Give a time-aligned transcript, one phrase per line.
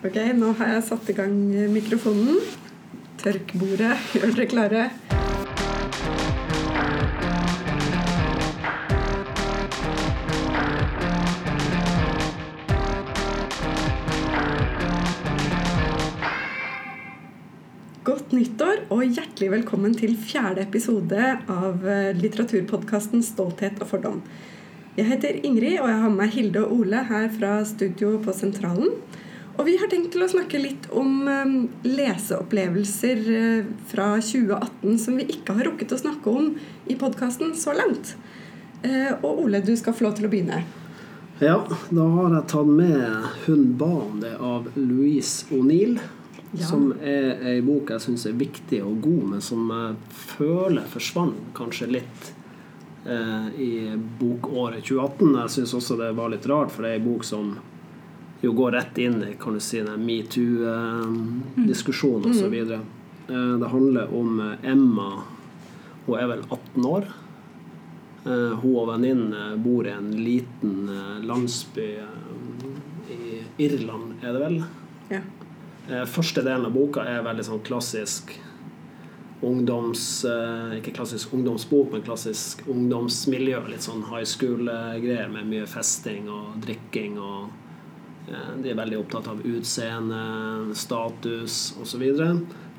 [0.00, 1.32] Ok, nå har jeg satt i gang
[1.74, 2.38] mikrofonen.
[3.20, 4.84] Tørk bordet, gjør dere klare.
[18.00, 24.24] Godt nyttår og hjertelig velkommen til fjerde episode av eh, litteraturpodkasten 'Stolthet og fordom'.
[24.96, 28.32] Jeg heter Ingrid, og jeg har med meg Hilde og Ole her fra studio på
[28.32, 28.96] Sentralen.
[29.60, 35.18] Og vi har tenkt til å snakke litt om um, leseopplevelser uh, fra 2018 som
[35.20, 36.54] vi ikke har rukket å snakke om
[36.88, 38.14] i podkasten så langt.
[38.80, 40.62] Uh, og Ole, du skal få lov til å begynne.
[41.44, 41.58] Ja,
[41.92, 43.04] da har jeg tatt med
[43.44, 46.00] 'Hun ba om det' av Louise O'Neill.
[46.52, 46.66] Ja.
[46.66, 49.96] Som er ei bok jeg syns er viktig og god, men som jeg
[50.38, 52.32] føler forsvant kanskje litt
[53.06, 53.72] eh, i
[54.18, 55.36] bokåret 2018.
[55.36, 57.54] Jeg syns også det var litt rart, for det er ei bok som
[58.40, 62.36] jo går rett inn i kan du si, metoo-diskusjonen mm.
[62.36, 62.54] osv.
[63.30, 65.22] Eh, det handler om eh, Emma.
[66.06, 67.04] Hun er vel 18 år.
[68.24, 70.90] Eh, hun og venninnen bor i en liten
[71.26, 71.98] landsby
[73.10, 74.64] i Irland, er det vel?
[75.10, 75.20] Ja.
[76.06, 78.40] Første delen av boka er veldig sånn klassisk
[79.42, 80.24] ungdoms...
[80.76, 83.60] Ikke klassisk ungdomsbok, men klassisk ungdomsmiljø.
[83.72, 87.50] Litt sånn high school-greier med mye festing og drikking og
[88.28, 90.20] de er veldig opptatt av utseende,
[90.78, 92.04] status osv.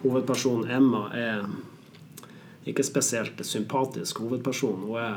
[0.02, 1.46] Hovedpersonen Emma er
[2.70, 4.84] ikke spesielt sympatisk hovedperson.
[4.86, 5.16] Hun er,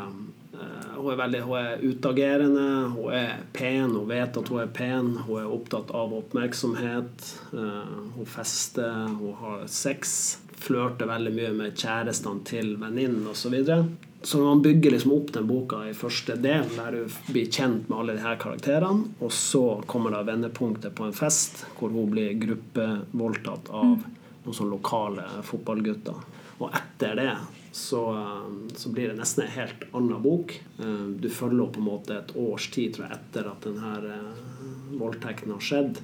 [0.54, 4.72] eh, hun er, veldig, hun er utagerende, hun er pen, hun vet at hun er
[4.72, 5.16] pen.
[5.26, 7.28] Hun er opptatt av oppmerksomhet.
[7.52, 10.38] Eh, hun fester, hun har sex.
[10.64, 13.58] Flørter veldig mye med kjærestene til venninnen osv.
[14.24, 17.98] Så man bygger liksom opp den boka i første del, der du blir kjent med
[17.98, 19.10] alle de her karakterene.
[19.20, 24.06] Og så kommer da vendepunktet på en fest hvor hun blir gruppevoldtatt av mm.
[24.46, 26.24] noen sånne lokale fotballgutter.
[26.56, 27.28] Og etter det
[27.74, 28.00] så,
[28.72, 30.56] så, blir det nesten en helt annen bok.
[30.78, 34.98] Eh, du følger på en måte et års tid tror jeg, etter at denne eh,
[35.04, 36.00] voldtekten har skjedd.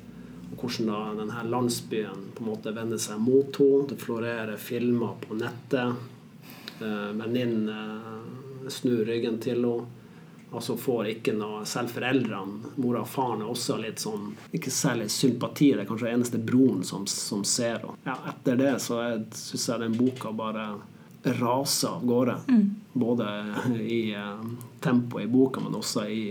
[0.51, 3.93] Og hvordan da denne landsbyen på en måte vender seg mot henne.
[3.95, 6.20] Det florerer filmer på nettet
[6.81, 9.97] Eh, venninnen eh, snur ryggen til henne.
[10.51, 15.07] Altså får ikke noe Selv foreldrene, mora og faren, er også litt sånn Ikke særlig
[15.15, 15.69] sympati.
[15.77, 17.99] Det er kanskje den eneste broren som, som ser henne.
[18.09, 18.99] Ja, etter det så
[19.31, 20.73] syns jeg den boka bare
[21.39, 22.35] raser av gårde.
[22.49, 22.65] Mm.
[22.99, 23.29] Både
[23.85, 24.43] i uh,
[24.81, 26.23] tempoet i boka, men også i,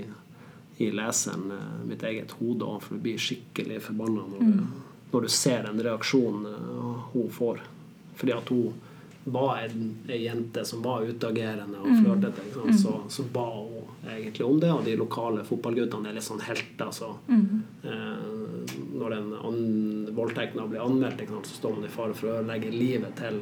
[0.82, 2.74] i leseren, uh, mitt eget hode.
[2.84, 4.64] For du blir skikkelig forbanna når, mm.
[5.14, 7.62] når, du ser den reaksjonen uh, hun får.
[8.20, 8.74] Fordi at hun
[9.32, 12.02] var en, en jente som var utagerende og mm.
[12.04, 12.74] flørtete, mm.
[12.78, 14.72] så, så, ba hun egentlig om det.
[14.74, 16.92] Og de lokale fotballguttene er litt sånn helter.
[16.96, 17.48] Så, mm.
[17.84, 19.64] eh, når den an,
[20.18, 23.42] voldtekten blir anmeldt, så står man i fare for å ødelegge livet til,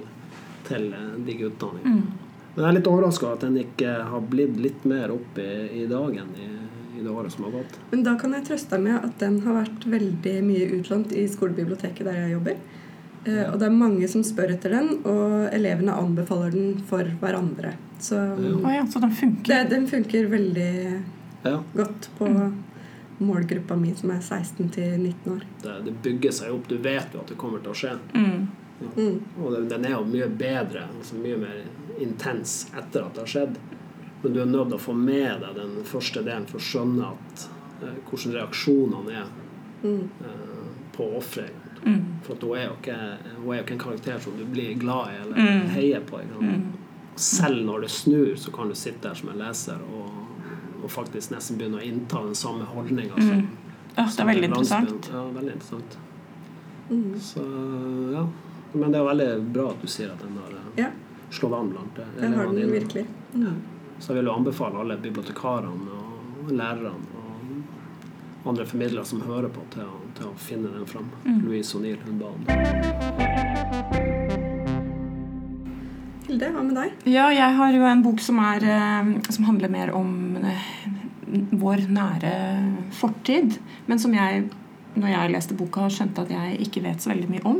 [0.69, 1.83] til eh, de guttene.
[1.83, 2.27] Mm.
[2.57, 5.85] Men jeg er litt overraska at den ikke har blitt litt mer opp i, i
[5.85, 6.47] dagen i,
[6.97, 7.75] i, det året som har gått.
[7.91, 11.27] Men da kan jeg trøste deg med at den har vært veldig mye utlånt i
[11.29, 12.57] skolebiblioteket der jeg jobber.
[13.25, 17.73] Eh, og det er mange som spør etter den, og elevene anbefaler den for hverandre.
[17.99, 18.19] Så,
[18.61, 19.49] oh ja, så den funker?
[19.49, 20.71] Det, den funker veldig
[21.43, 21.55] ja.
[21.73, 22.53] godt på mm.
[23.17, 25.47] målgruppa mi, som er 16 til 19 år.
[25.63, 26.69] Det, det, bygger seg opp.
[26.69, 27.95] Du vet jo at det kommer til å skje.
[28.13, 28.47] Mm.
[28.77, 28.93] Ja.
[28.93, 29.19] Mm.
[29.41, 31.63] Og det, den er jo mye bedre, altså mye mer
[32.03, 33.61] intens etter at det har skjedd.
[34.21, 37.09] Men du er nødt til å få med deg den første delen for å skjønne
[37.13, 37.47] at,
[37.81, 39.31] eh, hvordan reaksjonene er
[39.83, 40.03] mm.
[40.25, 42.06] eh, på offeret Mm.
[42.25, 42.95] For hun er, ikke,
[43.37, 45.69] hun, er jo ikke, en karakter som du blir glad i eller mm.
[45.75, 46.21] heier på.
[46.39, 46.65] Mm.
[47.15, 50.09] Selv når det snur, så kan du sitte der som en leser og,
[50.83, 53.47] og faktisk nesten begynne å innta den samme holdninga mm.
[53.95, 55.09] ja, Det er veldig interessant.
[55.13, 55.97] Ja, veldig interessant.
[56.89, 57.15] Mm.
[57.19, 57.45] Så
[58.13, 58.27] ja.
[58.73, 60.91] Men det er veldig bra at du sier at den har eh, ja.
[61.33, 62.21] slått an blant elevene.
[62.21, 63.05] Den har den virkelig.
[63.99, 67.16] Så jeg vil jo anbefale alle bibliotekarene og lærerne
[68.45, 71.09] andre formidlere som hører på, til å, til å finne den fram.
[71.25, 71.39] Mm.
[71.45, 72.53] Louise O'Neill, hun ba om det.
[76.27, 76.89] Hilde, hva med deg?
[77.07, 80.69] Ja, jeg har jo en bok som, er, eh, som handler mer om eh,
[81.55, 82.33] vår nære
[82.95, 84.47] fortid, men som jeg
[84.97, 87.59] når jeg leste boka, skjønte at jeg ikke vet så veldig mye om.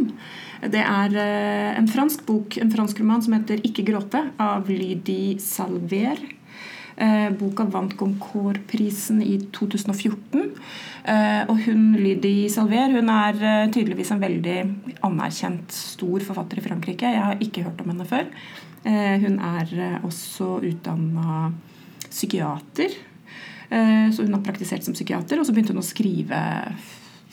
[0.73, 5.37] Det er eh, en fransk bok, en fransk roman som heter 'Ikke gråte', av Lydie
[5.39, 6.17] Salver.
[6.97, 10.47] Eh, boka vant Goncourt-prisen i 2014.
[11.05, 14.55] Eh, og hun Lydie Salver hun er eh, tydeligvis en veldig
[15.05, 17.11] anerkjent, stor forfatter i Frankrike.
[17.13, 18.25] Jeg har ikke hørt om henne før.
[18.87, 21.49] Hun er også utdanna
[22.05, 22.93] psykiater.
[23.67, 26.39] Så hun har praktisert som psykiater, og så begynte hun å skrive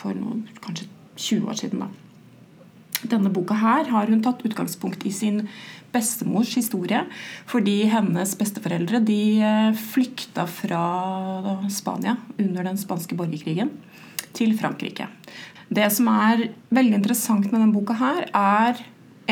[0.01, 1.85] for noe, kanskje 20 år siden.
[1.85, 3.05] da.
[3.13, 5.45] Denne boka her har hun tatt utgangspunkt i sin
[5.95, 7.05] bestemors historie.
[7.51, 10.85] Fordi hennes besteforeldre de eh, flykta fra
[11.73, 13.73] Spania under den spanske borgerkrigen
[14.35, 15.09] til Frankrike.
[15.75, 18.83] Det som er veldig interessant med denne boka her, er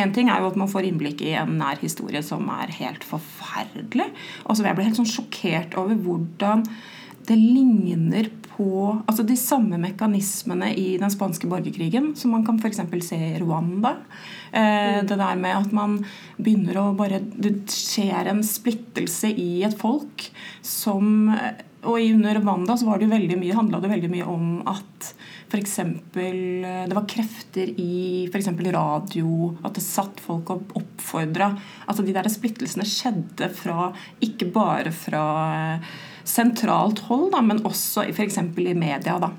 [0.01, 3.05] en ting er jo at man får innblikk i en nær historie som er helt
[3.05, 4.09] forferdelig.
[4.47, 6.65] Altså, jeg ble helt sånn sjokkert over hvordan
[7.29, 8.31] det ligner
[8.63, 12.83] på altså de samme mekanismene i den spanske borgerkrigen som man kan f.eks.
[13.09, 13.97] se i Rwanda.
[14.53, 15.09] Eh, mm.
[15.09, 15.99] det der med at man
[16.37, 20.27] begynner å bare Det skjer en splittelse i et folk
[20.63, 21.33] som
[21.89, 25.09] Og under Rwanda så var det jo veldig mye, handla det veldig mye om at
[25.49, 25.65] f.eks.
[25.65, 26.39] eksempel,
[26.89, 28.53] det var krefter i f.eks.
[28.73, 31.51] radio, at det satt folk og oppfordra
[31.89, 33.91] Altså de der splittelsene skjedde fra
[34.25, 35.27] ikke bare fra
[35.57, 35.93] eh,
[36.25, 38.39] sentralt hold, da, men også f.eks.
[38.39, 39.19] i media.
[39.23, 39.33] da.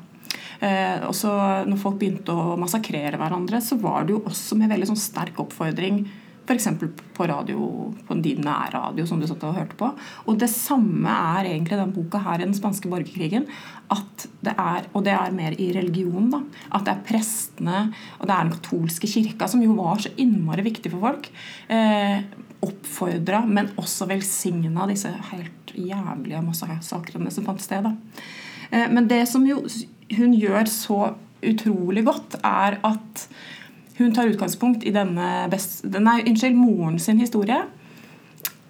[0.64, 1.32] Eh, også
[1.68, 5.42] når folk begynte å massakrere hverandre, så var det jo også med veldig sånn sterk
[5.44, 6.04] oppfordring
[6.44, 6.68] F.eks.
[7.16, 7.66] på radio,
[8.04, 9.88] på din nærradio som du satt og hørte på.
[10.28, 13.46] Og det samme er egentlig den boka her i den spanske borgerkrigen.
[13.94, 16.42] At det er, og det er mer i religion, da.
[16.76, 17.86] At det er prestene
[18.20, 21.32] og det er den katolske kirka, som jo var så innmari viktig for folk.
[21.72, 22.28] Eh,
[22.64, 27.90] oppfordra, men også velsigna disse helt jævlige massakrene som fant sted.
[28.72, 31.02] Eh, men det som hun gjør så
[31.44, 33.28] utrolig godt, er at
[34.00, 37.60] hun tar utgangspunkt i denne best, nei, unnskyld, moren sin historie.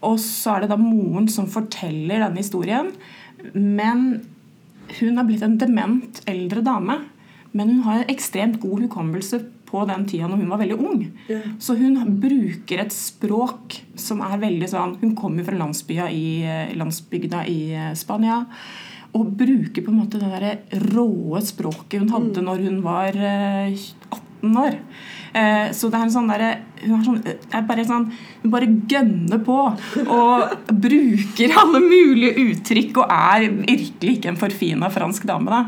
[0.04, 2.92] Og så er det da moren som forteller denne historien.
[3.54, 4.24] Men
[5.00, 7.00] hun er blitt en dement eldre dame.
[7.54, 9.40] Men hun har en ekstremt god hukommelse
[9.74, 11.04] på den tida når hun var veldig ung.
[11.26, 11.46] Yeah.
[11.58, 16.26] Så hun bruker et språk som er veldig sånn Hun kommer fra landsbygda i,
[16.78, 17.60] landsbygda i
[17.98, 18.44] Spania.
[19.14, 22.48] Og bruker på en måte det der råe språket hun hadde mm.
[22.48, 23.84] når hun var 18
[24.14, 24.80] eh, år.
[25.34, 26.50] Eh, så det er en sånn derre
[26.84, 27.22] Hun er sånn,
[27.58, 28.04] er bare sånn
[28.44, 29.56] Hun bare gønner på
[30.04, 30.52] og
[30.84, 35.50] bruker alle mulige uttrykk og er virkelig ikke en forfina fransk dame.
[35.50, 35.64] da.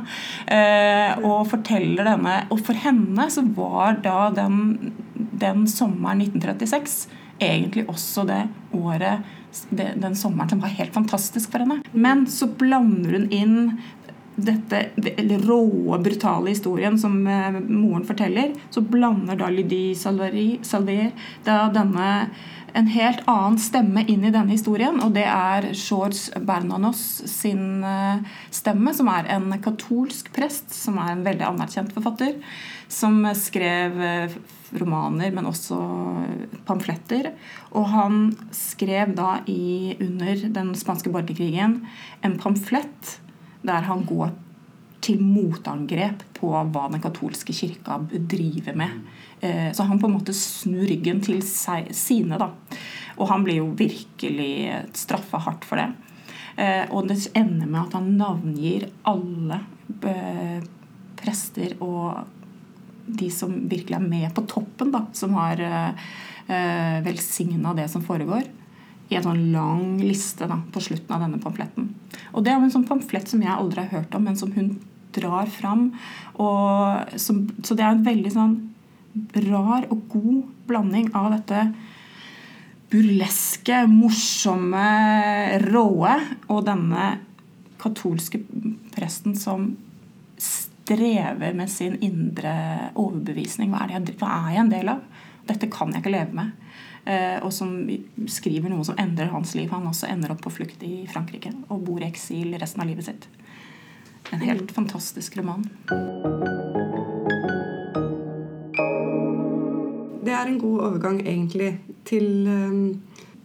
[0.58, 7.84] Eh, og forteller denne Og for henne så var da den, den sommeren 1936 egentlig
[7.92, 8.46] også det
[8.76, 9.26] året
[9.72, 11.82] den sommeren som var helt fantastisk for henne.
[11.92, 13.58] Men så blander hun inn
[14.36, 14.82] dette
[15.46, 21.12] råe, brutale historien som eh, moren forteller, så blander da Lydie Salvier
[21.46, 22.10] da denne
[22.76, 24.98] en helt annen stemme inn i denne historien.
[25.04, 27.02] Og det er George Bernanos
[27.32, 32.36] sin eh, stemme, som er en katolsk prest, som er en veldig anerkjent forfatter,
[32.92, 34.36] som skrev eh,
[34.76, 35.80] romaner, men også
[36.68, 37.32] pamfletter.
[37.72, 41.80] Og han skrev da i, under den spanske borgerkrigen
[42.28, 43.20] en pamflett
[43.66, 44.34] der han går
[45.06, 49.02] til motangrep på hva den katolske kirka driver med.
[49.40, 52.40] Eh, så han på en måte snur ryggen til sine.
[52.42, 52.50] da.
[53.18, 55.90] Og han blir jo virkelig straffa hardt for det.
[56.58, 59.62] Eh, og det ender med at han navngir alle
[60.10, 60.64] eh,
[61.20, 62.26] prester og
[63.06, 65.60] de som virkelig er med på toppen, da, som har
[67.06, 68.48] velsigna det som foregår
[69.10, 71.90] i en sånn lang liste da, på slutten av denne pamfletten.
[72.34, 74.76] Og Det er en sånn pamflett som jeg aldri har hørt om, men som hun
[75.16, 75.92] drar fram.
[76.36, 78.56] Som, så det er en veldig sånn
[79.46, 81.68] rar og god blanding av dette
[82.92, 84.90] burleske, morsomme,
[85.66, 86.16] råe
[86.52, 87.08] og denne
[87.82, 88.42] katolske
[88.96, 89.72] presten som
[90.42, 92.54] strever med sin indre
[92.94, 93.72] overbevisning.
[93.74, 95.02] Hva er, det, hva er jeg en del av?
[95.46, 96.54] Dette kan jeg ikke leve med.
[97.06, 97.74] Eh, og som
[98.26, 99.70] skriver noe som endrer hans liv.
[99.70, 103.06] Han også ender opp på flukt i Frankrike og bor i eksil resten av livet
[103.06, 103.28] sitt.
[104.34, 105.68] En helt fantastisk roman.
[110.26, 111.76] Det er en god overgang, egentlig,
[112.10, 112.80] til um,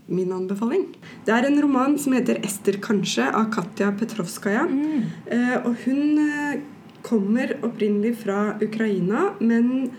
[0.09, 0.87] min anbefaling.
[1.27, 4.65] Det er en roman som heter 'Ester kanskje' av Katja Petrovskaja.
[4.65, 5.03] Mm.
[5.29, 6.57] Uh, og hun uh,
[7.03, 9.91] kommer opprinnelig fra Ukraina, men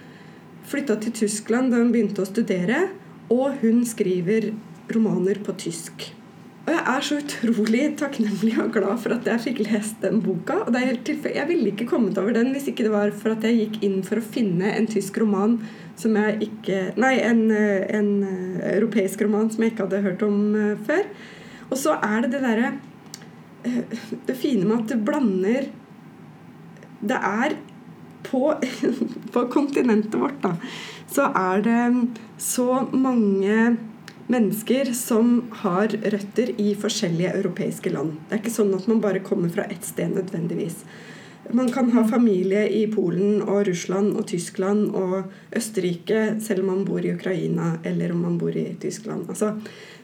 [0.65, 2.87] flytta til Tyskland da hun begynte å studere.
[3.31, 4.51] Og hun skriver
[4.91, 6.11] romaner på tysk.
[6.61, 10.59] Og jeg er så utrolig takknemlig og glad for at jeg fikk lest den boka.
[10.61, 13.33] og det er helt Jeg ville ikke kommet over den hvis ikke det var for
[13.33, 15.57] at jeg gikk inn for å finne en tysk roman
[15.97, 18.11] som jeg ikke Nei, en, en
[18.75, 21.09] europeisk roman som jeg ikke hadde hørt om uh, før.
[21.71, 22.71] Og så er det det derre
[24.27, 25.67] Det fine med at det blander
[27.01, 27.57] Det er
[28.27, 28.53] på,
[29.33, 30.55] på kontinentet vårt, da
[31.11, 32.07] så er det
[32.39, 33.75] så mange
[34.31, 38.15] mennesker som har røtter i forskjellige europeiske land.
[38.27, 40.85] Det er ikke sånn at man bare kommer fra ett sted nødvendigvis.
[41.51, 46.85] man kan ha familie i Polen og Russland og Tyskland og Østerrike selv om man
[46.85, 49.27] bor i Ukraina eller om man bor i Tyskland.
[49.27, 49.59] Altså,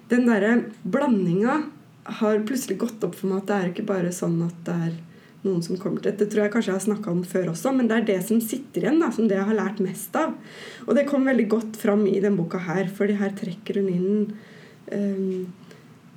[0.09, 1.61] den derre blandinga
[2.03, 4.93] har plutselig gått opp for meg at det er ikke bare sånn at det er
[5.45, 7.89] noen som kommer til Det tror jeg kanskje jeg har snakka om før også, men
[7.89, 10.33] det er det som sitter igjen, da, som det jeg har lært mest av.
[10.87, 14.09] Og det kom veldig godt fram i denne boka her, fordi her trekker hun inn
[14.91, 15.45] um,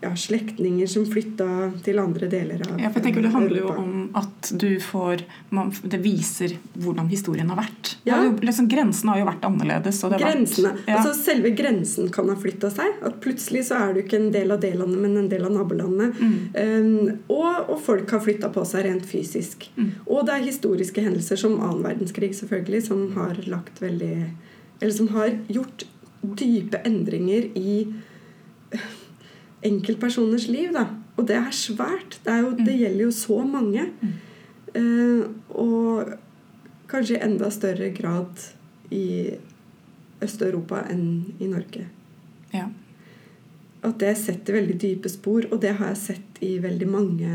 [0.00, 1.46] ja, slektninger som flytta
[1.84, 5.24] til andre deler av ja, for jeg tenker Det handler jo om at du får
[5.52, 7.92] man, Det viser hvordan historien har vært.
[8.08, 8.16] Ja.
[8.16, 10.00] har jo, liksom, grensene har jo vært annerledes.
[10.14, 10.72] Grensene.
[10.72, 10.96] Vært, ja.
[10.96, 12.96] Altså Selve grensen kan ha flytta seg.
[13.04, 15.54] At plutselig så er du ikke en del av det landet, men en del av
[15.54, 16.16] nabolandet.
[16.56, 19.68] Um, og, og folk har flytta på seg rent fysisk.
[20.06, 24.14] Og det er historiske hendelser som annen verdenskrig, selvfølgelig, som har lagt veldig
[24.80, 25.84] Eller som har gjort
[26.40, 27.74] dype endringer i
[29.66, 30.72] enkeltpersoners liv.
[30.76, 30.86] Da.
[31.16, 32.18] Og det er svært.
[32.24, 33.86] Det, er jo, det gjelder jo så mange.
[34.70, 36.12] Uh, og
[36.90, 38.50] kanskje i enda større grad
[38.94, 39.34] i
[40.20, 41.88] Øst-Europa enn i Norge.
[42.54, 42.68] ja.
[43.80, 47.30] At det setter veldig dype spor, og det har jeg sett i veldig mange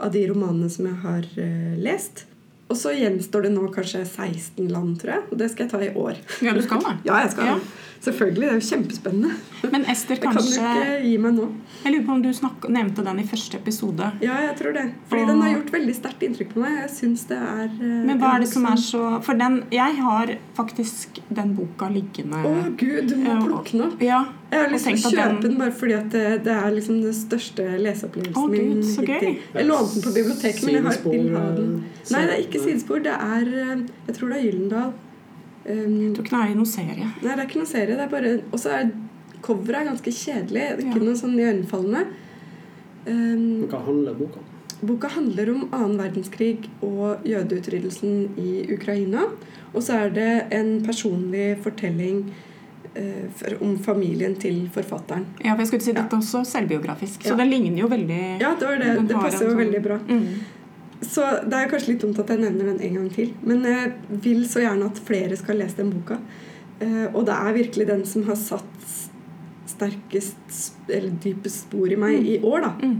[0.00, 2.24] av de romanene som jeg har uh, lest.
[2.70, 5.26] Og så gjenstår det nå kanskje 16 land, tror jeg.
[5.28, 6.20] Og det skal jeg ta i år.
[6.46, 6.94] ja, du skal da.
[7.08, 7.58] Ja, jeg skal Ja.
[8.00, 8.40] Selvfølgelig.
[8.40, 9.30] Det er jo kjempespennende.
[9.72, 10.56] Men Ester, kanskje...
[10.56, 11.48] kan du ikke gi meg nå.
[11.84, 14.06] Jeg lurer på om du snak, nevnte den i første episode.
[14.24, 14.84] Ja, jeg tror det.
[15.10, 16.78] Fordi Og- den har gjort veldig sterkt inntrykk på meg.
[16.80, 19.96] Jeg syns det er eh, Men hva er det som er så For den Jeg
[20.00, 24.00] har faktisk den boka liggende Å gud, du må plukke den opp.
[24.00, 24.22] Ja.
[24.50, 27.02] Jeg har lyst til å kjøpe den- den bare fordi at det, det er liksom
[27.04, 29.36] den største leseopplevelsen Gud, min så gøy.
[29.54, 31.70] Jeg lånte den på biblioteket, men jeg har, vil ha den.
[31.84, 33.04] eh, Nei, det er ikke sidespor.
[33.04, 34.92] Det er eh, Jeg tror det er Gyllendal.
[35.66, 37.06] Um, Jeg tror ikke det er i noen serie.
[37.22, 37.96] Nei, det er ikke noen serie.
[37.96, 38.90] Det er bare Og så er
[39.42, 40.62] coveret er ganske kjedelig.
[40.76, 41.04] Det er ikke Ja.
[41.04, 42.06] noe sånn iøynefallende.
[43.06, 44.46] Um, Hva handler boka om?
[44.82, 49.26] boka handler om annen verdenskrig og jødeutryddelsen i Ukraina.
[49.74, 52.22] Og så er det en personlig fortelling
[52.96, 55.26] eh, for, om familien til forfatteren.
[55.44, 57.36] Ja, for jeg skulle si Dette er også selvbiografisk, så Ja.
[57.36, 59.08] det ligner jo veldig Ja, det var det.
[59.08, 59.98] Det passer jo veldig bra.
[60.08, 60.26] Mm.
[61.00, 63.32] Så det er kanskje litt dumt at jeg nevner den en gang til.
[63.42, 63.92] Men jeg
[64.24, 66.20] vil så gjerne at flere skal lese den boka.
[66.80, 68.90] Eh, og det er virkelig den som har satt
[69.70, 72.74] sterkest eller dypest spor i meg i år, da.
[72.82, 72.98] Mm.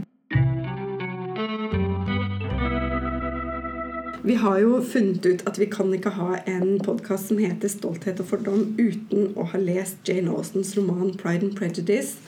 [4.21, 8.19] Vi har jo funnet ut at vi kan ikke ha en podkast som heter 'Stolthet
[8.21, 12.21] og fordom' uten å ha lest Jane Austens roman 'Pride and Prejudice'.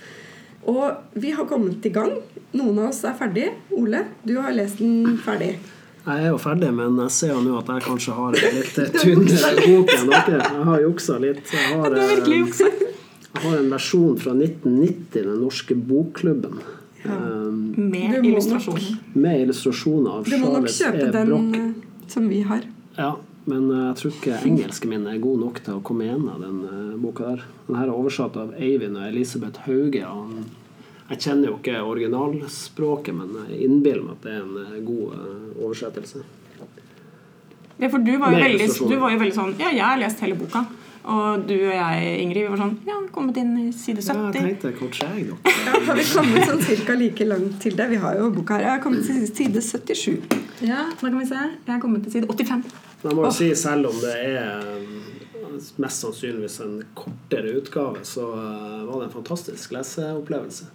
[0.69, 2.11] Og vi har kommet i gang.
[2.53, 3.47] Noen av oss er ferdig.
[3.75, 5.55] Ole, du har lest den ferdig.
[6.03, 8.77] Jeg er jo ferdig, men jeg ser jo nå at jeg kanskje har en litt
[8.83, 10.39] eh, tynnere bok enn dere.
[10.51, 11.43] Jeg har juksa litt.
[11.53, 16.59] Jeg har, eh, jeg har en versjon fra 1990, Den norske bokklubben.
[17.03, 17.15] Ja.
[17.15, 18.89] eh, Med illustrasjoner.
[19.15, 21.11] Med illustrasjoner av Du må nok kjøpe E.
[21.11, 21.75] den
[22.07, 22.61] som vi har.
[22.97, 23.15] Ja,
[23.49, 26.59] men eh, jeg tror ikke engelsken min er god nok til å komme gjennom den
[26.67, 27.47] eh, boka der.
[27.67, 30.03] Den her er oversatt av Eivind og Elisabeth Hauge.
[30.07, 34.79] og Jeg kjenner jo ikke originalspråket, men jeg innbiller meg at det er en eh,
[34.87, 35.17] god
[35.59, 36.23] oversettelse.
[37.81, 40.21] Ja, for du var, jo veldig, du var jo veldig sånn Ja, jeg har lest
[40.23, 40.61] hele boka.
[41.03, 44.13] Og du og jeg, Ingrid, vi var sånn Ja, kommet inn i side 70.
[44.13, 45.49] Ja, jeg tenkte hvor jeg nok.
[45.65, 47.89] Ja, har vi kommet sånn cirka like langt til det?
[47.91, 48.69] Vi har jo boka her.
[48.69, 50.39] Jeg har kommet til side 77.
[50.63, 51.41] Ja, da kan vi se.
[51.41, 52.92] Jeg har kommet til side 85.
[53.03, 58.29] Jeg må jo si, selv om det er eh, mest sannsynligvis en kortere utgave, så
[58.37, 60.69] eh, var det en fantastisk leseopplevelse.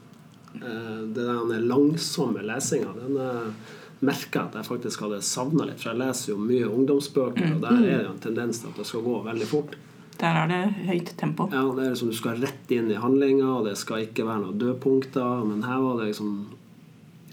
[0.58, 5.80] Det den langsomme lesinga, den eh, merka at jeg faktisk hadde savna litt.
[5.80, 8.88] For jeg leser jo mye ungdomsbøker, og der er det en tendens til at det
[8.88, 9.78] skal gå veldig fort.
[10.18, 11.46] Der er det høyt tempo.
[11.52, 14.44] Ja, det er liksom Du skal rett inn i handlinga, og det skal ikke være
[14.44, 15.44] noen dødpunkter.
[15.46, 16.32] Men her var det liksom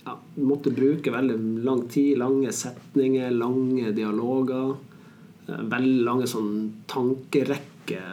[0.06, 4.76] ja, måtte bruke veldig lang tid, lange setninger, lange dialoger.
[5.48, 6.52] eh, Veldig lange sånn
[6.88, 8.12] tankerekker.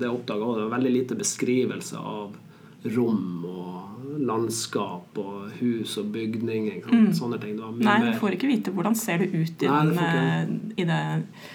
[0.00, 0.54] Det oppdaga.
[0.56, 2.36] Det var veldig lite beskrivelse av
[2.94, 6.80] rom og landskap og hus og bygninger.
[6.88, 7.10] Mm.
[7.16, 7.56] Sånne ting.
[7.56, 9.96] Det var mye Nei, du får ikke vite hvordan ser det ut i, Nei, det
[9.96, 11.00] den, eh, i det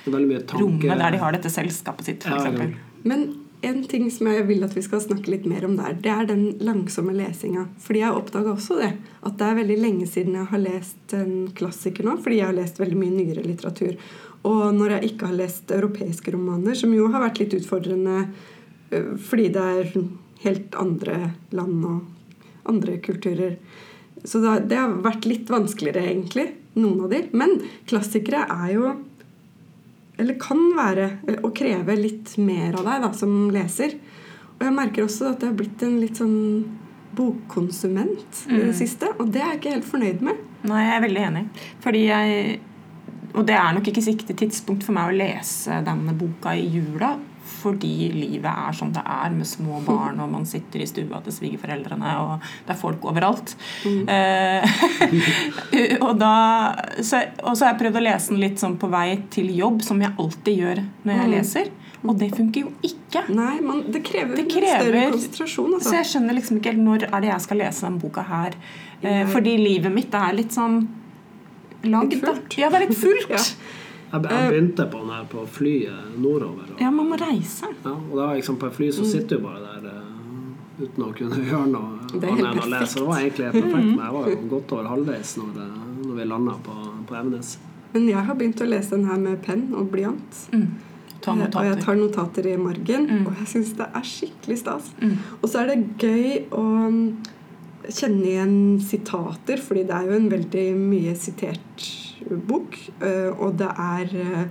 [0.06, 2.60] det rommet der de har dette selskapet sitt, Ja, f.eks.
[2.60, 2.70] ja.
[3.04, 3.26] Men
[3.62, 6.28] en ting som jeg vil at vi skal snakke litt mer om der, det er
[6.30, 7.68] den langsomme lesinga.
[7.82, 8.92] Fordi jeg oppdaga også det.
[9.26, 12.18] At det er veldig lenge siden jeg har lest en klassiker nå.
[12.22, 13.96] Fordi jeg har lest veldig mye nyere litteratur.
[14.46, 18.28] Og når jeg ikke har lest europeiske romaner, som jo har vært litt utfordrende
[19.26, 19.96] fordi det er
[20.44, 21.16] helt andre
[21.58, 23.58] land og andre kulturer.
[24.24, 26.48] Så det har vært litt vanskeligere, egentlig.
[26.78, 27.24] Noen av de.
[27.38, 27.58] Men
[27.90, 28.94] klassikere er jo
[30.18, 31.10] eller kan være
[31.44, 33.96] å kreve litt mer av deg da, som leser.
[34.56, 36.38] Og jeg merker også at jeg har blitt en litt sånn
[37.16, 38.74] bokkonsument i det Mm.
[38.74, 39.08] siste.
[39.20, 40.36] Og det er jeg ikke helt fornøyd med.
[40.64, 41.46] Nei, jeg er veldig enig.
[41.82, 42.60] Fordi jeg
[43.36, 47.18] og det er nok ikke siktig tidspunkt for meg å lese denne boka i jula.
[47.46, 51.34] Fordi livet er som det er, med små barn, og man sitter i stua til
[51.36, 53.56] svigerforeldrene, og det er folk overalt.
[53.86, 54.04] Mm.
[54.10, 56.34] Eh, og, da,
[57.06, 59.84] så, og så har jeg prøvd å lese den litt sånn på vei til jobb,
[59.86, 61.34] som jeg alltid gjør når jeg Mm.
[61.38, 61.72] leser.
[62.06, 63.22] Og det funker jo ikke.
[63.34, 65.72] Nei, man, det krever, Det krever- større konsentrasjon.
[65.72, 65.94] Så Altså.
[65.96, 68.54] jeg skjønner liksom ikke helt når er det jeg skal lese denne boka her.
[69.02, 70.88] Eh, fordi livet mitt er litt sånn
[71.86, 72.14] lagd.
[72.58, 73.30] Ja, det er litt fullt.
[73.30, 73.42] Ja.
[74.12, 76.68] Jeg, jeg begynte på den her på flyet nordover.
[76.76, 77.68] Og, Ja, man må reise.
[77.84, 81.12] ja, og da liksom på et fly så sitter du bare der eh, uten å
[81.18, 83.00] kunne gjøre noe annet enn å lese.
[83.00, 86.16] Det var egentlig helt perfekt, men jeg var jo godt over halvveis når, det- når
[86.22, 86.76] vi landa på,
[87.10, 87.58] på Evenes.
[87.94, 90.42] Men jeg har begynt å lese den her med penn og blyant.
[90.54, 90.68] Mm.
[91.22, 93.26] Ta Eh, Og jeg tar notater i margen, Mm.
[93.28, 94.92] og jeg syns det er skikkelig stas.
[95.02, 95.16] Mm.
[95.42, 97.16] Og så er det gøy å mm,
[97.90, 101.86] kjenne igjen sitater, fordi det er jo en veldig mye sitert
[102.48, 102.78] bok.
[103.02, 104.46] eh, Og det er eh,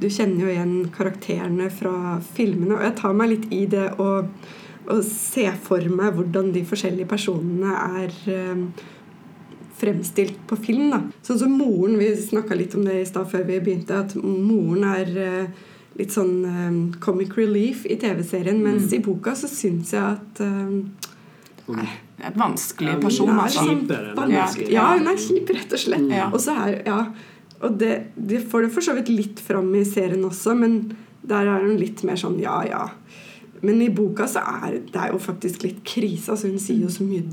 [0.00, 4.24] Du kjenner jo igjen karakterene fra filmene, og jeg tar meg litt i det å,
[4.88, 8.62] å se for meg hvordan de forskjellige personene er eh,
[9.80, 10.90] fremstilt på film.
[10.92, 11.02] da.
[11.24, 14.84] Sånn som moren, Vi snakka litt om det i stad før vi begynte, at moren
[14.84, 15.46] er eh,
[15.98, 20.80] litt sånn eh, comic relief i TV-serien, mens i boka så syns jeg at eh,
[21.70, 21.76] Og
[22.20, 23.28] Det er et vanskelig Ja, person.
[23.28, 24.16] hun er kjip, vanskelig.
[24.16, 24.70] mennesker.
[24.72, 26.08] Ja, hun er kjip, rett og slett.
[26.10, 26.30] Ja.
[26.32, 27.00] Og så her ja,
[27.62, 30.96] og det, det får det for så vidt litt fram i serien også, men
[31.26, 32.86] der er hun litt mer sånn ja, ja.
[33.62, 36.30] Men i boka så er det er jo faktisk litt krise.
[36.32, 37.24] Altså hun sier jo så mye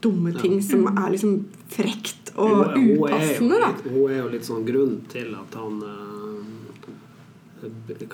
[0.00, 3.68] dumme ting som er liksom frekt og Hun- hun er jo da.
[3.68, 6.23] litt- Hun er jo litt sånn grunn til at han eh,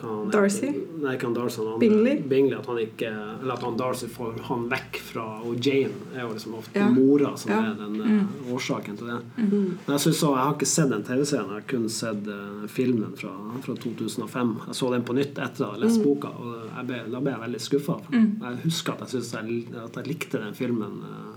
[0.01, 0.31] han?
[0.33, 0.71] Darcy?
[1.03, 1.61] Nei, ikke han Darcy.
[1.67, 2.21] Han, Bingley?
[2.31, 2.59] Bingley.
[2.59, 6.33] At han ikke Eller at han Darcy får han vekk fra Og Jane er jo
[6.35, 6.89] liksom ofte Ja.
[6.91, 7.61] mora som Ja.
[7.71, 8.53] er den mm.
[8.55, 9.19] årsaken til det.
[9.39, 9.51] Mm.
[9.87, 13.13] Men jeg, synes jeg har ikke sett den TV-serien, jeg har kun sett eh, filmen
[13.17, 14.55] fra, fra 2005.
[14.67, 15.83] Jeg så den på nytt etter å ha Mm.
[15.87, 17.97] lest boka, og jeg ble, da ble jeg veldig skuffa.
[18.13, 21.37] Jeg husker at jeg, synes jeg, at jeg likte den filmen eh,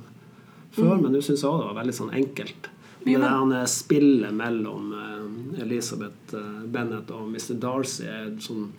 [0.73, 2.69] før, men nå syns jeg også det var veldig sånn enkelt.
[3.04, 7.54] Det men- der han eh, spillet mellom Elisabeth Elizabeth eh, Bennet og Mr.
[7.60, 8.70] Darcy er sånn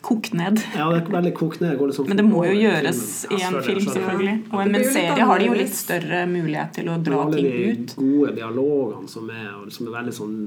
[0.00, 0.56] Kokt ned.
[0.74, 1.76] Ja, det er veldig kokt ned.
[1.92, 4.36] Sånn Men det må jo gjøres i en film, selvfølgelig.
[4.54, 7.72] Og en serie har de jo litt større mulighet til å dra alle ting de
[7.74, 7.94] ut.
[7.98, 10.38] gode dialogene som er, og som er veldig sånn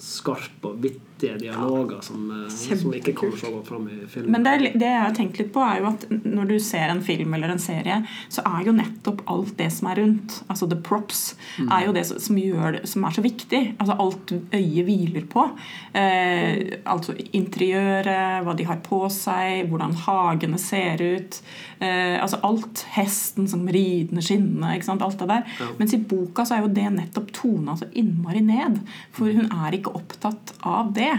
[0.00, 4.30] skarpe og vittige dialoger som, eh, som ikke kommer så godt fram i filmen.
[4.32, 7.02] Men det, det jeg har tenkt litt på, er jo at når du ser en
[7.04, 8.00] film eller en serie,
[8.32, 11.34] så er jo nettopp alt det som er rundt, altså the props,
[11.68, 13.62] er jo det som, som, gjør, det- som er så viktig.
[13.78, 15.46] Altså alt øyet hviler på.
[15.94, 21.38] Eh, altså interiøret, hva de har på seg, hvordan hagene ser ut.
[21.82, 22.84] Eh, altså alt.
[22.92, 25.04] Hesten som ridende skinnende, ikke sant?
[25.04, 25.46] alt det der.
[25.60, 25.70] Ja.
[25.78, 28.82] Mens i boka så er jo det nettopp tona så innmari ned.
[29.16, 31.12] For hun er ikke opptatt av det.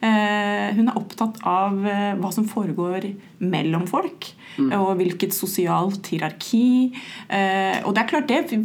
[0.00, 3.10] Eh, hun er opptatt av eh, hva som foregår
[3.44, 4.32] mellom folk.
[4.60, 6.90] Og hvilket sosialt hierarki.
[7.32, 8.58] Eh, og det er klart, det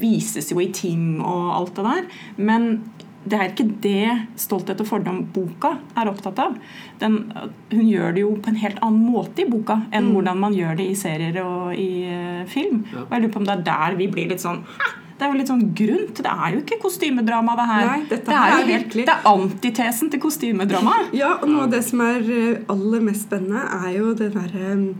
[0.00, 2.06] vises jo i ting og alt det der.
[2.38, 2.70] Men
[3.30, 6.54] det er ikke det 'Stolthet og fordom'-boka er opptatt av.
[7.00, 7.18] Den,
[7.72, 10.76] hun gjør det jo på en helt annen måte i boka enn hvordan man gjør
[10.80, 12.84] det i serier og i eh, film.
[12.92, 13.04] Ja.
[13.06, 14.64] Og jeg lurer på om det er der vi blir litt sånn
[15.18, 16.14] Det er jo litt sånn grunt.
[16.22, 17.86] Det er jo ikke kostymedrama, det her.
[17.88, 20.92] Nei, dette det er jo helt, virkelig- det er antitesen til kostymedrama.
[21.12, 24.94] Ja, og noe av det som er eh, aller mest spennende, er jo det derre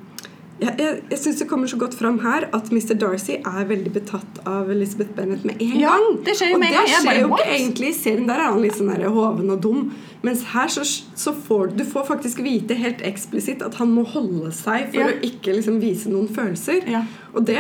[0.60, 2.94] jeg, jeg, jeg syns det kommer så godt fram her at Mr.
[2.98, 6.16] Darcy er veldig betatt av Elizabeth Bennet med en Ja, gang.
[6.26, 6.88] det skjer jo og det gang.
[6.94, 7.42] Skjer jo what?
[7.44, 8.26] ikke egentlig i serien.
[8.30, 9.84] Der er han litt sånn hoven og dum.
[10.26, 10.82] Mens her så,
[11.14, 15.12] så får du får faktisk vite helt eksplisitt at han må holde seg for Ja.
[15.12, 16.82] å ikke liksom vise noen følelser.
[16.90, 17.04] Ja.
[17.34, 17.58] Og det,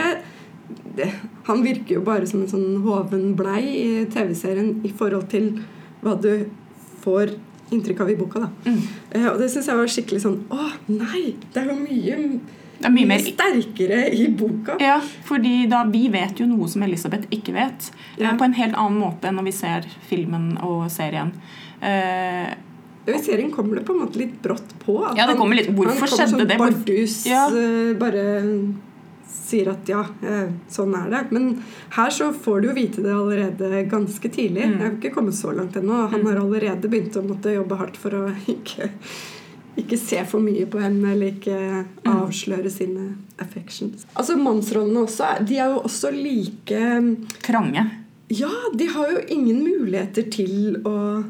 [0.98, 1.12] det
[1.46, 5.52] Han virker jo bare som en sånn hoven blei i TV-serien i forhold til
[6.02, 6.48] hva du
[7.04, 7.36] får
[7.70, 8.40] inntrykk av i boka.
[8.40, 8.48] da.
[8.66, 8.82] Mm.
[9.14, 11.34] Uh, og det syns jeg var skikkelig sånn Å, nei!
[11.52, 12.16] Det er jo mye,
[12.78, 14.76] Det er mye mer sterkere i boka.
[14.78, 17.90] Ja, fordi da vi vet jo noe som Elisabeth ikke vet.
[18.16, 18.36] eh, Ja.
[18.38, 21.32] På en helt annen måte enn når vi ser filmen og serien.
[21.82, 22.54] Uh,
[23.08, 24.98] I serien kommer det på en måte litt brått på.
[25.16, 26.58] Ja, det kommer litt- hvorfor han kommer skjedde som det?
[26.58, 27.48] Bardus Ja.
[27.50, 28.74] uh, bare
[29.28, 31.32] sier at ja, uh, sånn er det.
[31.32, 31.62] Men
[31.96, 34.64] her så får du jo vite det allerede ganske tidlig.
[34.66, 34.78] Mm.
[34.78, 36.08] Jeg har ikke kommet så langt ennå.
[36.10, 38.90] Han har allerede begynt å måtte jobbe hardt for å ikke,
[39.78, 41.58] ikke se for mye på henne eller ikke
[42.04, 42.10] Mm.
[42.12, 44.06] avsløre sine affections.
[44.16, 46.82] Altså Mannsrollene også, de er jo også like
[47.42, 47.84] trange.
[48.30, 51.24] Ja, de har jo ingen muligheter til å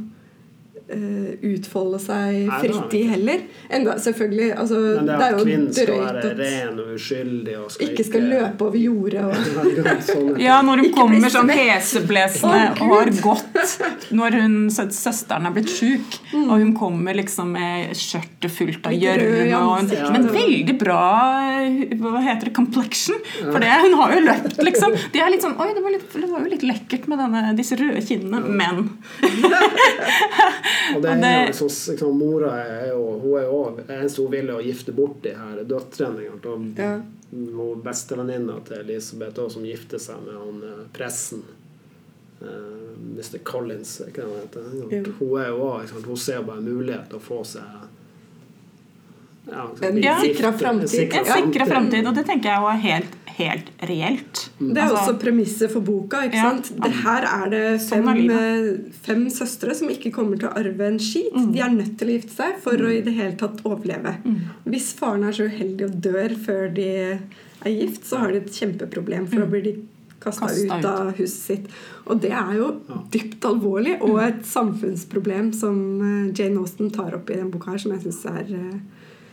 [0.94, 3.42] eh, utfolde seg Nei, fritt i heller.
[3.68, 6.80] Enda selvfølgelig altså, Men det Det er at jo kvinnen skal drøyt være at ren
[6.82, 11.52] og uskyldig og skal ikke skal løpe over jordet og Ja, når hun kommer sånn
[11.52, 13.76] heseblesende og har gått
[14.18, 19.82] Når hun søsteren er blitt sjuk, og hun kommer liksom med skjørtet fullt av gjørme.
[20.14, 21.02] Men veldig bra
[21.98, 22.54] Hva heter det?
[22.56, 23.18] Complexion.
[23.38, 24.94] For det, hun har jo løpt, liksom.
[25.12, 27.42] De er litt sånn Oi, det var, litt, det var jo litt lekkert med denne,
[27.58, 28.84] disse røde kinnene, men
[30.94, 34.22] Og det Og er jo liksom, liksom, Mora er jo Hun er jo det eneste
[34.22, 36.26] hun vil, er å gifte bort de her døtrene.
[36.78, 36.92] Ja.
[37.60, 41.44] og Bestevenninna til Elisabeth også, som gifter seg med han eh, pressen.
[42.38, 43.40] Uh, Mr.
[43.42, 44.66] Collins, ikke det han heter?
[44.78, 45.14] Jo.
[45.18, 46.02] Hun er jo også?
[46.06, 47.87] Hun ser bare mulighet til å få seg
[49.50, 50.18] ja, En bli Ja.
[50.20, 50.44] sikret.
[50.44, 51.66] En fremtid.
[51.68, 52.06] fremtid.
[52.06, 54.48] Og det tenker jeg er helt, helt reelt.
[54.58, 56.16] Det er Altså- også premisset for boka.
[56.26, 56.50] ikke Ja.
[56.50, 56.72] sant?
[56.82, 60.56] Det her er det Sånn fem, er eh, fem søstre som ikke kommer til å
[60.56, 61.32] arve en skit.
[61.34, 61.52] Mm.
[61.52, 64.16] De er nødt til å gifte seg for å i det hele tatt overleve.
[64.66, 66.88] Hvis faren er så uheldig og dør før de
[67.64, 69.76] er gift, så har de et kjempeproblem, for da blir de
[70.20, 70.64] kasta Mm.
[70.66, 70.84] Ut ut.
[70.84, 71.66] av huset sitt.
[72.08, 72.94] Og det er jo Ja.
[73.10, 77.78] dypt alvorlig, og et samfunnsproblem som eh, Jane Austen tar opp i den boka her,
[77.78, 78.80] som jeg syns er eh,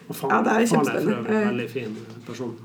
[0.07, 2.55] Og faren, Ja, det er faren er for øvrig en veldig fin person.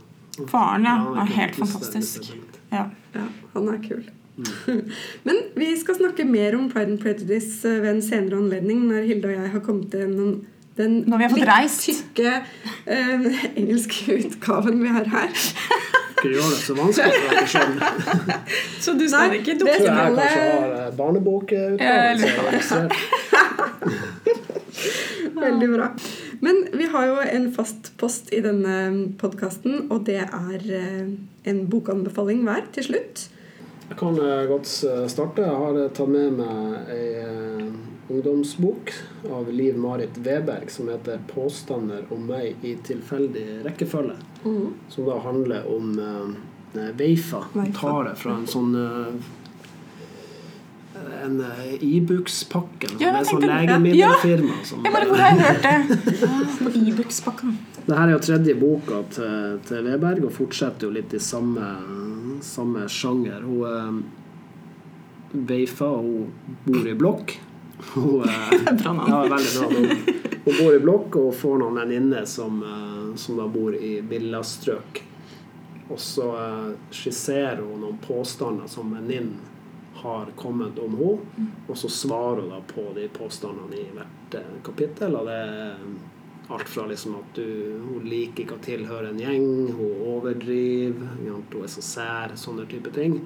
[0.49, 0.97] Faren, ja.
[1.05, 2.33] han er helt fantastisk.
[2.73, 2.85] Ja.
[3.15, 4.05] Ja, han er kul.
[5.27, 9.09] Men vi skal snakke mer om Pride and Prejudice eh, ved en senere anledning, når
[9.09, 10.45] Hilde og jeg har kommet gjennom
[10.77, 11.81] den Når vi har fått litt reist.
[11.85, 12.31] tykke
[12.87, 15.29] eh, engelske utgaven vi har her.
[16.21, 17.75] Ikke gjør det så vanskelig for deg selv.
[18.85, 20.11] Så du skal ikke Jeg tror jeg kanskje har
[21.81, 22.01] eh,
[22.55, 22.95] registrert.
[25.45, 25.87] Veldig bra.
[26.41, 28.77] Men vi har jo en fast post i denne
[29.21, 31.11] podkasten, og det er eh,
[31.51, 33.27] en bokanbefaling hver til slutt.
[33.91, 35.45] Jeg kan eh, godt eh, starte.
[35.45, 37.69] Jeg har tatt med meg ei
[38.11, 38.91] ungdomsbok
[39.31, 44.17] av Liv Marit Weberg som heter 'Påstander om meg i tilfeldig rekkefølge'.
[44.89, 45.93] Som da handler om
[46.99, 47.45] Veifa.
[47.77, 48.75] Tar det fra en sånn
[51.25, 52.89] en eh, Ibux-pakke.
[53.01, 54.55] Ja, det er sånn legemiddelfirma.
[54.55, 54.57] legemiddelfirma.
[54.69, 56.73] Som, Jeg bare, Hvor har jeg hørt det?
[56.93, 57.59] Ibux-pakken.
[57.87, 61.69] Det her er jo tredje boka til, til Weberg, og fortsetter jo litt i samme,
[62.45, 63.45] samme sjanger.
[63.47, 67.37] Hun eh, Veifa, hun bor i blokk.
[67.95, 69.13] Hun, eh, Bra navn.
[69.13, 70.17] ja, veldig bra navn.
[70.41, 72.63] Hun bor i blokk og får noen venninner som,
[73.21, 75.05] som da bor i villastrøk.
[75.91, 76.31] Og så
[76.95, 79.50] skisserer hun noen påstander som venninnen
[80.03, 84.57] har kommet om henne, og så svarer hun da på de påstandene i hvert eh,
[84.67, 85.17] kapittel.
[85.19, 85.85] Og det er
[86.51, 87.47] alt fra liksom at du,
[87.85, 92.93] hun liker ikke å tilhøre en gjeng, hun overdriver, hun er så sær, sånne type
[92.97, 93.21] ting.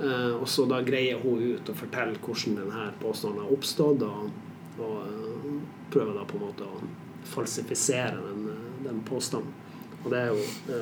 [0.00, 4.30] Eh, og så da greier hun ut å fortelle hvordan denne påstanden har oppstått, og,
[4.78, 5.50] og eh,
[5.94, 6.84] prøver da på en måte å
[7.26, 8.46] falsifisere den,
[8.84, 9.54] den påstanden.
[10.04, 10.76] Og det er jo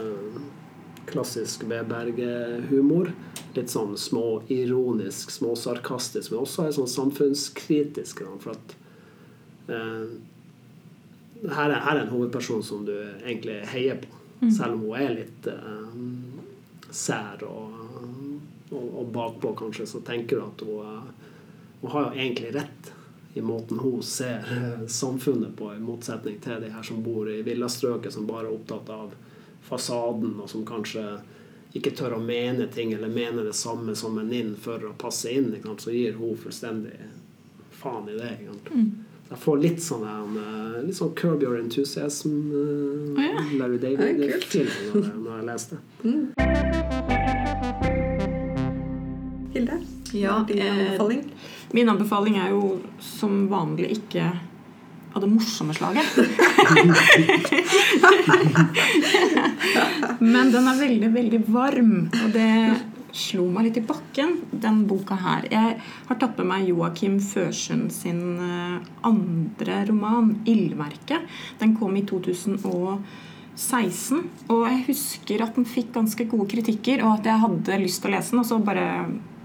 [1.09, 3.13] klassisk Weberg-humor.
[3.55, 8.25] Litt sånn småironisk, småsarkastisk, men også er sånn samfunnskritisk.
[8.43, 8.75] For at
[9.71, 10.09] eh,
[11.45, 14.11] her, er, her er en hovedperson som du egentlig heier på,
[14.51, 15.95] selv om hun er litt eh,
[16.95, 17.79] sær og,
[18.71, 21.33] og, og bakpå, kanskje, så tenker du at hun, eh,
[21.85, 22.93] hun har jo egentlig rett
[23.35, 27.43] i måten hun ser eh, samfunnet på, i motsetning til de her som bor i
[27.43, 29.15] villastrøket, som bare er opptatt av
[29.69, 31.05] fasaden, og som kanskje
[31.75, 35.33] ikke tør å mene ting eller mene det samme som en inn for å passe
[35.33, 35.49] inn.
[35.57, 35.81] Ikke sant?
[35.89, 36.93] Så gir hun fullstendig
[37.81, 38.31] faen i det.
[38.41, 38.95] Ikke sant?
[39.31, 43.45] Jeg får litt sånn en, eh, litt sånn Curb Your Enthusiasm, uh, Å, ja.
[43.59, 44.19] Larry Ja, kult.
[44.21, 45.75] David-film når, jeg- når jeg leste.
[49.55, 49.81] Hilde?
[50.13, 51.25] Ja, din eh, anbefaling?
[51.73, 54.29] Min anbefaling er jo som vanlig ikke
[55.15, 56.05] av det morsomme slaget.
[60.19, 62.51] Men den er veldig, veldig varm, og det
[63.15, 65.47] slo meg litt i bakken, den boka her.
[65.53, 65.77] Jeg
[66.09, 71.23] har tatt med meg Joakim Førsund sin eh, andre roman, 'Ildverket'.
[71.61, 74.19] Den kom i 2016.
[74.51, 78.11] Og jeg husker at den fikk ganske gode kritikker, og at jeg hadde lyst til
[78.11, 78.87] å lese den, og så bare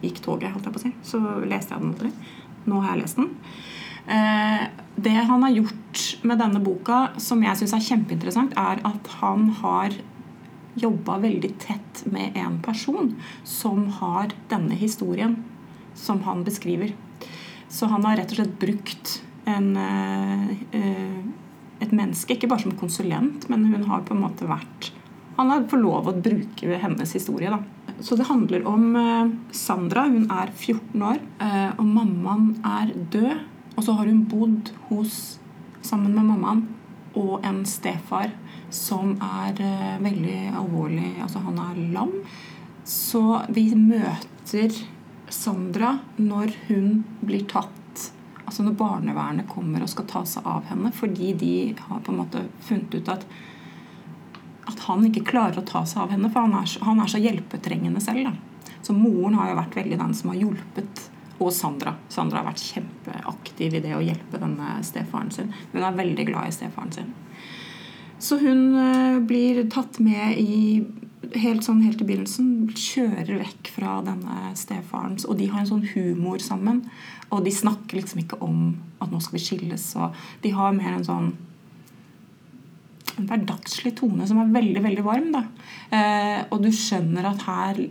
[0.02, 0.92] gikk toget, holdt jeg på å si.
[1.06, 2.10] Så leste jeg den aldri.
[2.66, 3.30] Nå har jeg lest den.
[4.10, 9.10] Eh, det han har gjort med denne boka, som jeg syns er kjempeinteressant, er at
[9.20, 9.94] han har
[10.80, 13.12] jobba veldig tett med en person
[13.48, 15.36] som har denne historien
[15.98, 16.96] som han beskriver.
[17.70, 19.20] Så han har rett og slett brukt
[19.50, 21.20] en, eh, eh,
[21.80, 24.92] et menneske, ikke bare som konsulent, men hun har på en måte vært
[25.40, 27.50] Han har fått lov å bruke hennes historie.
[27.50, 27.60] da.
[28.02, 30.04] Så det handler om Sandra.
[30.04, 31.20] Hun er 14 år,
[31.80, 33.40] og mammaen er død.
[33.80, 35.40] Og så har hun bodd hos,
[35.80, 36.66] sammen med mammaen
[37.18, 38.34] og en stefar
[38.70, 42.12] som er eh, veldig alvorlig Altså, han er lam.
[42.84, 43.24] Så
[43.56, 44.76] vi møter
[45.32, 47.76] Sandra når hun blir tatt
[48.44, 52.20] Altså når barnevernet kommer og skal ta seg av henne fordi de har på en
[52.24, 53.26] måte funnet ut at
[54.70, 57.18] at han ikke klarer å ta seg av henne, for han er, han er så
[57.22, 58.28] hjelpetrengende selv.
[58.28, 58.76] Da.
[58.86, 61.02] Så moren har jo vært veldig den som har hjulpet.
[61.40, 61.96] Og Sandra.
[62.12, 65.54] Sandra har vært kjempeaktiv i det å hjelpe denne stefaren sin.
[65.72, 67.14] Hun er veldig glad i stefaren sin.
[68.20, 70.84] Så hun eh, blir tatt med i
[71.40, 72.70] helt sånn helt i begynnelsen.
[72.76, 75.16] Kjører vekk fra denne stefaren.
[75.28, 76.84] Og de har en sånn humor sammen.
[77.30, 79.86] Og de snakker liksom ikke om at nå skal vi skilles.
[80.00, 81.32] Og de har mer en sånn
[83.20, 85.32] en hverdagslig tone som er veldig veldig varm.
[85.36, 85.44] Da.
[85.96, 87.82] Eh, og du skjønner at her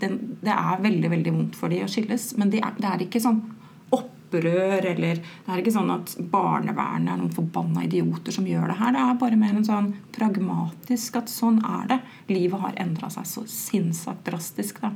[0.00, 3.04] den, Det er veldig veldig vondt for de å skilles, men det er, det er
[3.06, 3.42] ikke sånn
[3.90, 8.78] opprør eller Det er ikke sånn at barnevernet er noen forbanna idioter som gjør det
[8.78, 8.94] her.
[8.94, 12.00] Det er bare mer en sånn pragmatisk at sånn er det.
[12.30, 14.80] Livet har endra seg så sinnssykt drastisk.
[14.84, 14.92] da.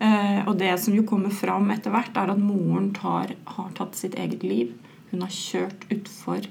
[0.00, 3.96] Uh, og det som jo kommer fram etter hvert, er at moren tar, har tatt
[3.96, 4.72] sitt eget liv.
[5.10, 6.46] Hun har kjørt utfor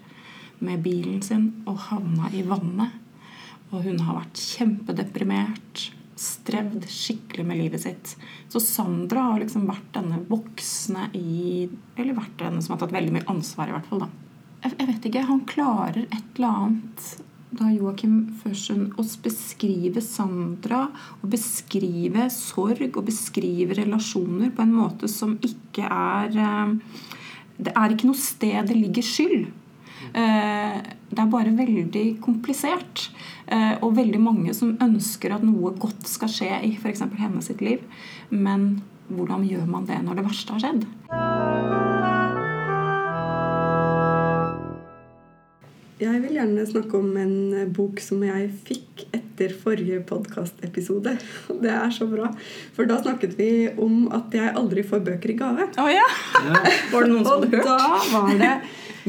[0.59, 2.97] med bilen sin og havna i vannet.
[3.69, 5.89] Og hun har vært kjempedeprimert.
[6.19, 8.15] Strevd skikkelig med livet sitt.
[8.51, 13.15] Så Sandra har liksom vært denne voksne i Eller vært denne som har tatt veldig
[13.15, 14.03] mye ansvar, i hvert fall.
[14.03, 14.09] da.
[14.65, 15.27] Jeg, vet ikke.
[15.29, 17.09] Han klarer et eller annet
[17.49, 20.83] da Joakim Førsund å beskrive Sandra
[21.21, 26.75] og beskrive sorg og beskrive relasjoner på en måte som ikke er eh,
[27.57, 29.47] Det er ikke noe sted det ligger skyld.
[30.13, 33.09] Eh, Det er bare veldig komplisert.
[33.47, 37.01] Eh, Og veldig mange som ønsker at noe godt skal skje i f.eks.
[37.17, 37.79] hennes liv.
[38.29, 40.85] Men hvordan gjør man det når det verste har skjedd?
[45.99, 51.17] Jeg vil gjerne snakke om en eh, bok som jeg fikk etter forrige podkastepisode.
[51.63, 52.29] Det er så bra,
[52.75, 53.49] for da snakket vi
[53.83, 55.67] om at jeg aldri får bøker i gave.
[55.75, 56.05] Å ja!
[56.45, 56.61] Ja.
[56.93, 57.67] Var det noen som hadde hørt?
[57.67, 58.53] da var det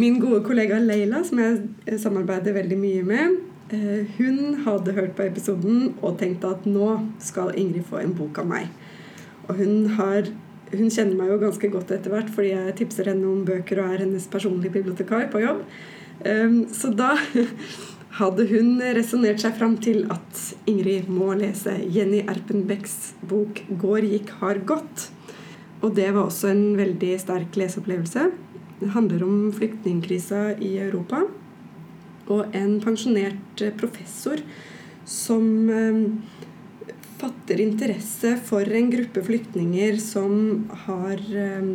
[0.00, 3.38] min gode kollega Leila, som jeg eh, samarbeider veldig mye med.
[3.70, 6.90] Eh, Hun hadde hørt på episoden og tenkte at nå
[7.22, 8.66] skal Ingrid få en bok av meg.
[9.46, 10.26] Og hun har
[10.70, 13.88] hun kjenner meg jo ganske godt etter hvert fordi jeg tipser henne om bøker og
[13.94, 15.64] er hennes personlige bibliotekar på jobb.
[16.24, 17.14] Um, Så da
[18.20, 24.30] hadde hun resonnert seg fram til at Ingrid må lese Jenny Erpenbecks bok 'Går, gikk,
[24.42, 25.09] har gått'.
[25.80, 28.30] Og det var også en veldig sterk leseopplevelse.
[28.80, 31.22] Det handler om flyktningkrisa i Europa.
[32.28, 34.42] Og en pensjonert professor
[35.04, 36.04] som eh,
[37.20, 41.72] fatter interesse for en gruppe flyktninger som har eh,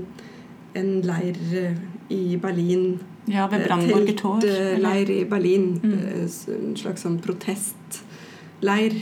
[0.79, 2.99] en leir eh, i Berlin.
[3.25, 4.41] Ja, ved Brandenburger Tor.
[4.41, 5.79] Teltleir i Berlin.
[5.83, 5.93] Mm.
[5.93, 8.97] eh, En slags sånn protestleir.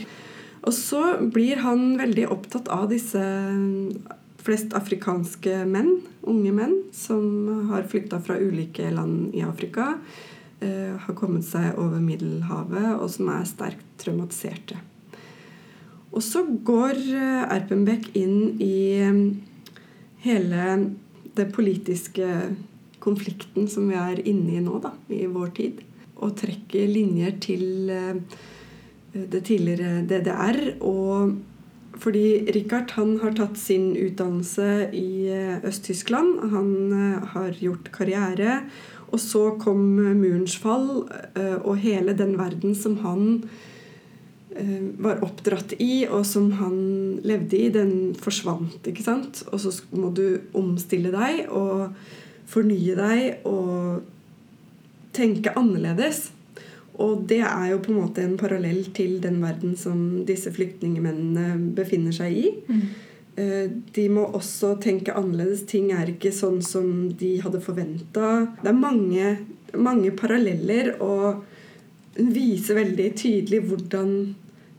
[0.64, 7.68] Og så blir han veldig opptatt av disse eh, flest afrikanske menn, unge menn, som
[7.70, 9.98] har flykta fra ulike land i Afrika.
[10.60, 14.78] eh, har kommet seg over Middelhavet, og som er sterkt traumatiserte.
[16.14, 19.18] Og så går eh, Erpenbeck inn i eh,
[20.24, 20.68] hele
[21.34, 22.28] det politiske
[23.04, 25.82] konflikten som vi er inne i nå, da, i vår tid.
[26.22, 28.38] Og trekker linjer til eh,
[29.14, 30.60] det tidligere DDR.
[30.86, 31.34] Og
[32.00, 36.48] fordi Richard han har tatt sin utdannelse i eh, Øst-Tyskland.
[36.54, 38.62] Han eh, har gjort karriere.
[39.14, 39.84] Og så kom
[40.18, 41.04] murens fall,
[41.62, 43.20] og hele den verden som han
[44.98, 46.80] var oppdratt i, og som han
[47.22, 48.80] levde i, den forsvant.
[48.90, 49.44] ikke sant?
[49.52, 51.94] Og så må du omstille deg og
[52.50, 54.04] fornye deg og
[55.14, 56.28] tenke annerledes.
[57.02, 61.74] Og det er jo på en måte en parallell til den verden som disse flyktningmennene
[61.74, 62.52] befinner seg i.
[62.68, 62.84] Mm.
[63.96, 65.64] De må også tenke annerledes.
[65.66, 68.28] Ting er ikke sånn som de hadde forventa.
[68.60, 69.32] Det er mange,
[69.74, 71.42] mange paralleller, og
[72.14, 74.14] den viser veldig tydelig hvordan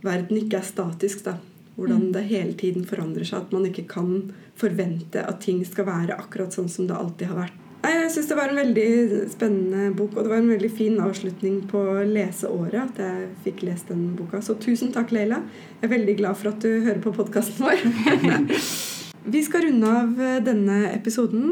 [0.06, 1.25] verden ikke er statisk.
[1.28, 1.36] da.
[1.75, 3.43] Hvordan det hele tiden forandrer seg.
[3.43, 7.46] At man ikke kan forvente at ting skal være akkurat sånn som det alltid har
[7.46, 7.62] vært.
[7.86, 8.89] Jeg syns det var en veldig
[9.30, 13.91] spennende bok, og det var en veldig fin avslutning på leseåret at jeg fikk lest
[13.91, 14.41] den boka.
[14.41, 15.44] Så tusen takk, Leila.
[15.82, 18.56] Jeg er veldig glad for at du hører på podkasten vår.
[19.36, 21.52] Vi skal runde av eh, denne episoden.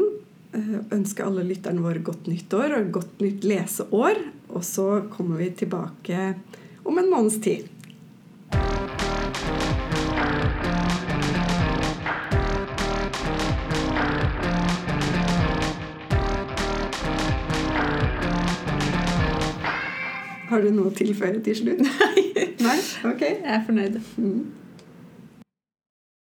[0.54, 4.20] Eh, Ønske alle lytterne våre godt nytt år og godt nytt leseår.
[4.54, 6.34] Og så kommer vi tilbake
[6.86, 7.70] om en måneds tid.
[20.54, 21.80] Har du noe å tilføye til slutt?
[21.82, 22.76] Nei, Nei?
[23.10, 23.40] Okay.
[23.40, 23.96] jeg er fornøyd.
[24.22, 24.44] Mm.